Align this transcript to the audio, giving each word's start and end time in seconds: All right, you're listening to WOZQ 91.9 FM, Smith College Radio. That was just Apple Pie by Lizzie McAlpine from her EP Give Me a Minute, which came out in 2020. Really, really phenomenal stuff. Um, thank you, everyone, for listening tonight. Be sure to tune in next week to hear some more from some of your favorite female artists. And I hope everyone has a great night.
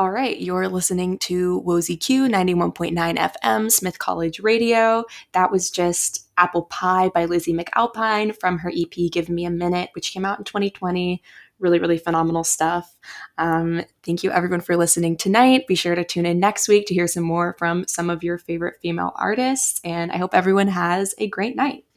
All 0.00 0.12
right, 0.12 0.38
you're 0.38 0.68
listening 0.68 1.18
to 1.18 1.60
WOZQ 1.66 2.30
91.9 2.30 3.16
FM, 3.16 3.68
Smith 3.68 3.98
College 3.98 4.38
Radio. 4.38 5.02
That 5.32 5.50
was 5.50 5.72
just 5.72 6.28
Apple 6.36 6.66
Pie 6.66 7.08
by 7.08 7.24
Lizzie 7.24 7.52
McAlpine 7.52 8.38
from 8.38 8.58
her 8.58 8.70
EP 8.70 9.10
Give 9.10 9.28
Me 9.28 9.44
a 9.44 9.50
Minute, 9.50 9.90
which 9.96 10.12
came 10.12 10.24
out 10.24 10.38
in 10.38 10.44
2020. 10.44 11.20
Really, 11.58 11.80
really 11.80 11.98
phenomenal 11.98 12.44
stuff. 12.44 12.96
Um, 13.38 13.82
thank 14.04 14.22
you, 14.22 14.30
everyone, 14.30 14.60
for 14.60 14.76
listening 14.76 15.16
tonight. 15.16 15.66
Be 15.66 15.74
sure 15.74 15.96
to 15.96 16.04
tune 16.04 16.26
in 16.26 16.38
next 16.38 16.68
week 16.68 16.86
to 16.86 16.94
hear 16.94 17.08
some 17.08 17.24
more 17.24 17.56
from 17.58 17.84
some 17.88 18.08
of 18.08 18.22
your 18.22 18.38
favorite 18.38 18.76
female 18.80 19.10
artists. 19.16 19.80
And 19.82 20.12
I 20.12 20.18
hope 20.18 20.32
everyone 20.32 20.68
has 20.68 21.12
a 21.18 21.26
great 21.26 21.56
night. 21.56 21.87